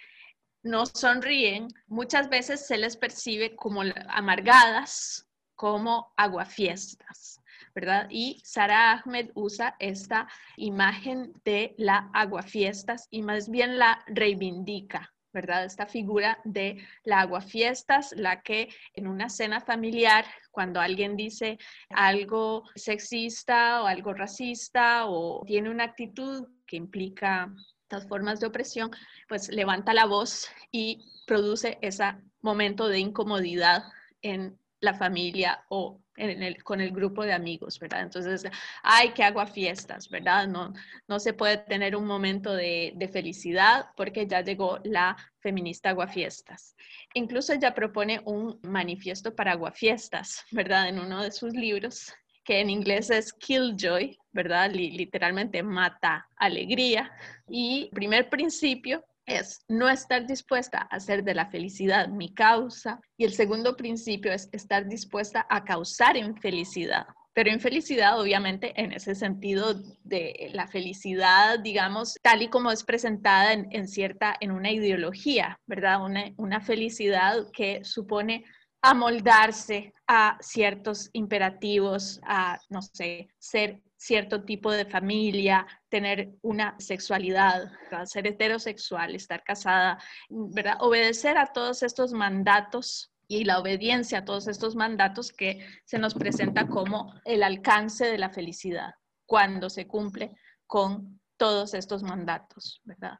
no 0.63 0.85
sonríen, 0.85 1.67
muchas 1.87 2.29
veces 2.29 2.65
se 2.67 2.77
les 2.77 2.95
percibe 2.95 3.55
como 3.55 3.81
amargadas, 4.09 5.27
como 5.55 6.13
aguafiestas. 6.15 7.40
¿Verdad? 7.73 8.07
Y 8.09 8.41
Sara 8.43 8.91
Ahmed 8.91 9.31
usa 9.33 9.75
esta 9.79 10.27
imagen 10.57 11.33
de 11.43 11.73
la 11.77 12.09
aguafiestas 12.13 13.07
y 13.09 13.21
más 13.21 13.49
bien 13.49 13.77
la 13.77 14.03
reivindica, 14.07 15.13
¿verdad? 15.33 15.65
Esta 15.65 15.85
figura 15.85 16.39
de 16.43 16.85
la 17.03 17.21
aguafiestas, 17.21 18.13
la 18.17 18.41
que 18.41 18.69
en 18.93 19.07
una 19.07 19.29
cena 19.29 19.61
familiar, 19.61 20.25
cuando 20.51 20.79
alguien 20.79 21.15
dice 21.15 21.57
algo 21.89 22.63
sexista 22.75 23.81
o 23.81 23.87
algo 23.87 24.13
racista 24.13 25.05
o 25.05 25.43
tiene 25.45 25.69
una 25.69 25.85
actitud 25.85 26.47
que 26.65 26.77
implica 26.77 27.53
estas 27.83 28.07
formas 28.07 28.39
de 28.39 28.47
opresión, 28.47 28.91
pues 29.27 29.49
levanta 29.49 29.93
la 29.93 30.05
voz 30.05 30.49
y 30.71 31.05
produce 31.25 31.77
ese 31.81 32.05
momento 32.41 32.87
de 32.87 32.99
incomodidad 32.99 33.83
en 34.21 34.57
la 34.81 34.93
familia 34.93 35.63
o 35.69 36.01
con 36.63 36.81
el 36.81 36.91
grupo 36.91 37.23
de 37.23 37.33
amigos, 37.33 37.79
¿verdad? 37.79 38.01
Entonces, 38.01 38.43
hay 38.83 39.11
que 39.11 39.23
hago 39.23 39.45
fiestas, 39.47 40.09
¿verdad? 40.09 40.47
No, 40.47 40.73
no 41.07 41.19
se 41.19 41.33
puede 41.33 41.57
tener 41.57 41.95
un 41.95 42.05
momento 42.05 42.53
de, 42.53 43.09
felicidad 43.11 43.87
porque 43.95 44.27
ya 44.27 44.41
llegó 44.41 44.79
la 44.83 45.17
feminista 45.39 45.89
aguafiestas. 45.89 46.75
Incluso 47.13 47.53
ella 47.53 47.73
propone 47.73 48.21
un 48.25 48.59
manifiesto 48.63 49.35
para 49.35 49.53
aguafiestas, 49.53 50.45
¿verdad? 50.51 50.89
En 50.89 50.99
uno 50.99 51.23
de 51.23 51.31
sus 51.31 51.53
libros, 51.53 52.13
que 52.43 52.59
en 52.59 52.69
inglés 52.69 53.09
es 53.09 53.33
Killjoy, 53.33 54.17
¿verdad? 54.31 54.71
literalmente 54.71 55.63
mata 55.63 56.27
alegría. 56.37 57.11
Y 57.47 57.89
primer 57.93 58.29
principio 58.29 59.03
es 59.25 59.63
no 59.67 59.89
estar 59.89 60.25
dispuesta 60.25 60.79
a 60.79 60.95
hacer 60.95 61.23
de 61.23 61.33
la 61.33 61.49
felicidad 61.49 62.07
mi 62.07 62.33
causa 62.33 62.99
y 63.17 63.25
el 63.25 63.33
segundo 63.33 63.75
principio 63.75 64.31
es 64.31 64.49
estar 64.51 64.87
dispuesta 64.87 65.45
a 65.49 65.63
causar 65.63 66.17
infelicidad. 66.17 67.05
Pero 67.33 67.49
infelicidad, 67.49 68.19
obviamente, 68.19 68.73
en 68.75 68.91
ese 68.91 69.15
sentido 69.15 69.73
de 70.03 70.49
la 70.53 70.67
felicidad, 70.67 71.59
digamos, 71.59 72.17
tal 72.21 72.41
y 72.41 72.49
como 72.49 72.71
es 72.71 72.83
presentada 72.83 73.53
en, 73.53 73.87
cierta, 73.87 74.35
en 74.41 74.51
una 74.51 74.69
ideología, 74.71 75.57
¿verdad? 75.65 76.03
Una, 76.03 76.25
una 76.35 76.59
felicidad 76.59 77.47
que 77.53 77.85
supone 77.85 78.43
amoldarse 78.81 79.93
a 80.07 80.37
ciertos 80.41 81.09
imperativos, 81.13 82.19
a, 82.23 82.59
no 82.69 82.81
sé, 82.81 83.29
ser 83.39 83.81
cierto 84.01 84.43
tipo 84.43 84.71
de 84.71 84.85
familia, 84.85 85.67
tener 85.87 86.31
una 86.41 86.75
sexualidad, 86.79 87.71
ser 88.05 88.25
heterosexual, 88.25 89.13
estar 89.13 89.43
casada, 89.43 89.99
¿verdad? 90.27 90.77
Obedecer 90.79 91.37
a 91.37 91.53
todos 91.53 91.83
estos 91.83 92.11
mandatos 92.11 93.11
y 93.27 93.43
la 93.43 93.59
obediencia 93.59 94.17
a 94.17 94.25
todos 94.25 94.47
estos 94.47 94.75
mandatos 94.75 95.31
que 95.31 95.63
se 95.85 95.99
nos 95.99 96.15
presenta 96.15 96.67
como 96.67 97.13
el 97.25 97.43
alcance 97.43 98.07
de 98.07 98.17
la 98.17 98.31
felicidad 98.31 98.95
cuando 99.27 99.69
se 99.69 99.85
cumple 99.85 100.31
con 100.65 101.21
todos 101.37 101.75
estos 101.75 102.01
mandatos, 102.01 102.81
¿verdad? 102.83 103.19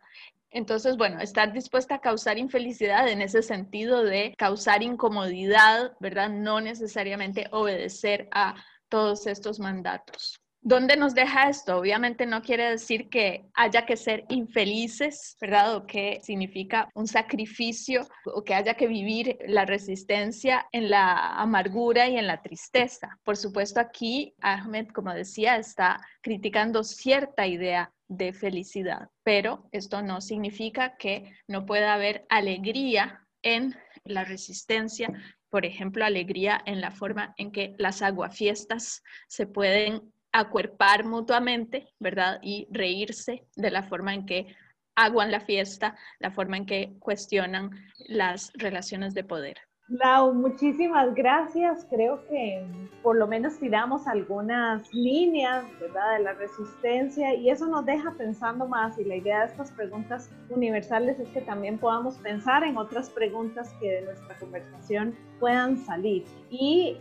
Entonces, 0.49 0.97
bueno, 0.97 1.19
estar 1.19 1.53
dispuesta 1.53 1.95
a 1.95 2.01
causar 2.01 2.39
infelicidad 2.39 3.07
en 3.07 3.21
ese 3.21 3.43
sentido 3.43 4.03
de 4.03 4.33
causar 4.35 4.81
incomodidad, 4.81 5.95
¿verdad? 5.99 6.31
No 6.31 6.59
necesariamente 6.59 7.47
obedecer 7.51 8.27
a 8.31 8.55
todos 8.89 9.27
estos 9.27 9.59
mandatos. 9.59 10.40
¿Dónde 10.63 10.95
nos 10.95 11.15
deja 11.15 11.49
esto? 11.49 11.75
Obviamente 11.77 12.27
no 12.27 12.43
quiere 12.43 12.69
decir 12.69 13.09
que 13.09 13.49
haya 13.55 13.83
que 13.83 13.97
ser 13.97 14.25
infelices, 14.29 15.35
¿verdad? 15.41 15.75
O 15.75 15.87
que 15.87 16.19
significa 16.21 16.87
un 16.93 17.07
sacrificio 17.07 18.07
o 18.25 18.43
que 18.43 18.53
haya 18.53 18.75
que 18.75 18.85
vivir 18.85 19.39
la 19.47 19.65
resistencia 19.65 20.67
en 20.71 20.91
la 20.91 21.35
amargura 21.41 22.07
y 22.07 22.17
en 22.17 22.27
la 22.27 22.43
tristeza. 22.43 23.17
Por 23.23 23.37
supuesto, 23.37 23.79
aquí 23.79 24.35
Ahmed, 24.39 24.89
como 24.89 25.11
decía, 25.15 25.57
está 25.57 25.99
criticando 26.21 26.83
cierta 26.83 27.47
idea 27.47 27.91
de 28.07 28.31
felicidad, 28.31 29.09
pero 29.23 29.67
esto 29.71 30.03
no 30.03 30.21
significa 30.21 30.95
que 30.95 31.33
no 31.47 31.65
pueda 31.65 31.95
haber 31.95 32.27
alegría 32.29 33.27
en 33.41 33.75
la 34.03 34.25
resistencia 34.25 35.11
por 35.49 35.65
ejemplo, 35.65 36.05
alegría 36.05 36.61
en 36.65 36.79
la 36.79 36.91
forma 36.91 37.35
en 37.37 37.51
que 37.51 37.75
las 37.77 38.01
aguafiestas 38.01 39.03
se 39.27 39.47
pueden 39.47 40.13
acuerpar 40.31 41.05
mutuamente, 41.05 41.87
¿verdad? 41.99 42.39
Y 42.41 42.67
reírse 42.71 43.45
de 43.55 43.71
la 43.71 43.83
forma 43.83 44.13
en 44.13 44.25
que 44.25 44.55
aguan 44.95 45.31
la 45.31 45.39
fiesta, 45.39 45.95
la 46.19 46.31
forma 46.31 46.57
en 46.57 46.65
que 46.65 46.93
cuestionan 46.99 47.71
las 48.07 48.51
relaciones 48.55 49.13
de 49.13 49.23
poder. 49.23 49.57
Lau, 49.87 50.33
muchísimas 50.33 51.13
gracias. 51.15 51.85
Creo 51.89 52.25
que 52.27 52.65
por 53.03 53.17
lo 53.17 53.27
menos 53.27 53.59
tiramos 53.59 54.07
algunas 54.07 54.93
líneas, 54.93 55.65
¿verdad? 55.81 56.17
De 56.17 56.23
la 56.23 56.33
resistencia 56.33 57.33
y 57.33 57.49
eso 57.49 57.67
nos 57.67 57.85
deja 57.85 58.13
pensando 58.17 58.67
más 58.67 58.97
y 58.97 59.03
la 59.03 59.17
idea 59.17 59.39
de 59.41 59.47
estas 59.47 59.69
preguntas 59.71 60.31
universales 60.49 61.19
es 61.19 61.27
que 61.29 61.41
también 61.41 61.77
podamos 61.77 62.15
pensar 62.19 62.63
en 62.63 62.77
otras 62.77 63.09
preguntas 63.09 63.73
que 63.81 63.91
de 63.91 64.01
nuestra 64.03 64.37
conversación 64.37 65.13
puedan 65.41 65.77
salir 65.77 66.23
y 66.49 66.97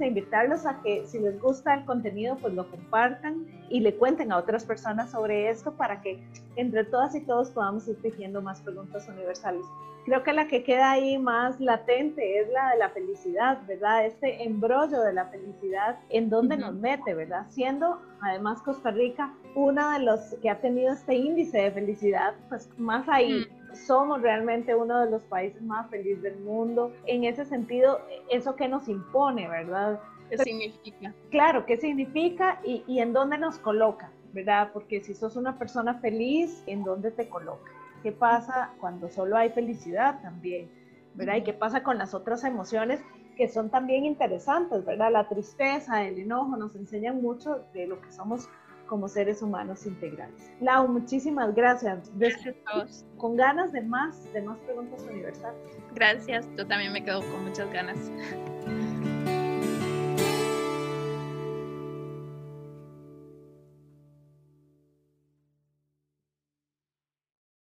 e 0.00 0.06
invitarlos 0.06 0.66
a 0.66 0.80
que 0.82 1.06
si 1.06 1.18
les 1.18 1.40
gusta 1.40 1.74
el 1.74 1.84
contenido, 1.84 2.36
pues 2.36 2.52
lo 2.52 2.70
compartan 2.70 3.46
y 3.70 3.80
le 3.80 3.94
cuenten 3.94 4.30
a 4.32 4.36
otras 4.36 4.64
personas 4.64 5.10
sobre 5.10 5.48
esto 5.48 5.72
para 5.72 6.02
que 6.02 6.22
entre 6.56 6.84
todas 6.84 7.14
y 7.14 7.20
todos 7.20 7.50
podamos 7.50 7.88
ir 7.88 8.00
tejiendo 8.02 8.42
más 8.42 8.60
preguntas 8.60 9.08
universales. 9.08 9.64
Creo 10.04 10.22
que 10.22 10.32
la 10.32 10.48
que 10.48 10.64
queda 10.64 10.92
ahí 10.92 11.18
más 11.18 11.60
latente 11.60 12.40
es 12.40 12.48
la 12.50 12.70
de 12.70 12.78
la 12.78 12.88
felicidad, 12.90 13.58
¿verdad? 13.66 14.06
Este 14.06 14.42
embrollo 14.44 15.00
de 15.00 15.12
la 15.12 15.26
felicidad 15.26 15.98
en 16.08 16.30
donde 16.30 16.56
nos 16.56 16.74
mete, 16.74 17.14
¿verdad? 17.14 17.46
Siendo 17.50 18.00
además 18.22 18.62
Costa 18.62 18.90
Rica 18.90 19.32
uno 19.54 19.90
de 19.92 20.00
los 20.00 20.20
que 20.42 20.50
ha 20.50 20.60
tenido 20.60 20.92
este 20.92 21.14
índice 21.14 21.58
de 21.58 21.70
felicidad, 21.70 22.34
pues 22.48 22.68
más 22.78 23.08
ahí 23.08 23.46
somos 23.74 24.22
realmente 24.22 24.74
uno 24.74 25.00
de 25.00 25.10
los 25.10 25.22
países 25.24 25.60
más 25.62 25.88
felices 25.90 26.22
del 26.22 26.38
mundo. 26.40 26.92
En 27.06 27.24
ese 27.24 27.44
sentido, 27.44 28.00
eso 28.30 28.56
que 28.56 28.68
nos 28.68 28.88
impone, 28.88 29.48
¿verdad? 29.48 30.00
¿Qué 30.28 30.38
significa? 30.38 31.12
Claro, 31.30 31.66
¿qué 31.66 31.76
significa 31.76 32.60
y, 32.64 32.84
y 32.86 33.00
en 33.00 33.12
dónde 33.12 33.38
nos 33.38 33.58
coloca, 33.58 34.10
¿verdad? 34.32 34.70
Porque 34.72 35.00
si 35.00 35.14
sos 35.14 35.36
una 35.36 35.58
persona 35.58 35.94
feliz, 35.94 36.62
¿en 36.66 36.84
dónde 36.84 37.10
te 37.10 37.28
coloca? 37.28 37.70
¿Qué 38.02 38.12
pasa 38.12 38.72
cuando 38.80 39.08
solo 39.08 39.36
hay 39.36 39.50
felicidad 39.50 40.20
también? 40.22 40.70
¿Verdad? 41.14 41.36
¿Y 41.36 41.42
qué 41.42 41.52
pasa 41.52 41.82
con 41.82 41.98
las 41.98 42.14
otras 42.14 42.44
emociones 42.44 43.00
que 43.36 43.48
son 43.48 43.70
también 43.70 44.04
interesantes, 44.04 44.84
¿verdad? 44.84 45.10
La 45.10 45.28
tristeza, 45.28 46.04
el 46.04 46.18
enojo 46.18 46.56
nos 46.56 46.76
enseñan 46.76 47.22
mucho 47.22 47.64
de 47.72 47.86
lo 47.86 48.00
que 48.00 48.12
somos 48.12 48.48
como 48.90 49.08
seres 49.08 49.40
humanos 49.40 49.86
integrales. 49.86 50.50
Lau, 50.60 50.88
muchísimas 50.88 51.54
gracias. 51.54 52.10
Gracias 52.16 52.56
a 52.66 52.72
todos. 52.72 53.04
Con 53.18 53.36
ganas 53.36 53.70
de 53.70 53.82
más, 53.82 54.30
de 54.32 54.42
más 54.42 54.58
preguntas 54.58 55.00
universales. 55.08 55.60
Gracias, 55.94 56.48
yo 56.58 56.66
también 56.66 56.92
me 56.92 57.04
quedo 57.04 57.20
con 57.20 57.44
muchas 57.44 57.72
ganas. 57.72 58.10